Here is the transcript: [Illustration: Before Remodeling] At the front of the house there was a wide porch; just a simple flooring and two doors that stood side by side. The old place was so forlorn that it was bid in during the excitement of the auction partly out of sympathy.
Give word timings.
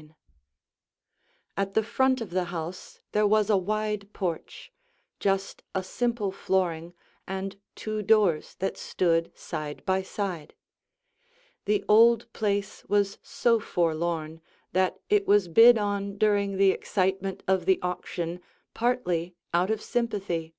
[Illustration: 0.00 0.16
Before 1.56 1.60
Remodeling] 1.60 1.68
At 1.68 1.74
the 1.74 1.82
front 1.92 2.20
of 2.22 2.30
the 2.30 2.44
house 2.44 3.00
there 3.12 3.26
was 3.26 3.50
a 3.50 3.56
wide 3.58 4.10
porch; 4.14 4.72
just 5.18 5.62
a 5.74 5.82
simple 5.84 6.32
flooring 6.32 6.94
and 7.28 7.60
two 7.74 8.00
doors 8.00 8.56
that 8.60 8.78
stood 8.78 9.30
side 9.36 9.84
by 9.84 10.00
side. 10.00 10.54
The 11.66 11.84
old 11.86 12.32
place 12.32 12.82
was 12.86 13.18
so 13.22 13.60
forlorn 13.60 14.40
that 14.72 14.98
it 15.10 15.26
was 15.28 15.48
bid 15.48 15.76
in 15.76 16.16
during 16.16 16.56
the 16.56 16.70
excitement 16.70 17.42
of 17.46 17.66
the 17.66 17.78
auction 17.82 18.40
partly 18.72 19.34
out 19.52 19.68
of 19.70 19.82
sympathy. 19.82 20.54